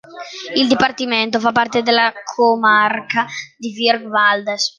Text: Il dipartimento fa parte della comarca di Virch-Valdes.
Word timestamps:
Il 0.55 0.67
dipartimento 0.67 1.39
fa 1.39 1.51
parte 1.51 1.83
della 1.83 2.11
comarca 2.23 3.27
di 3.55 3.71
Virch-Valdes. 3.71 4.69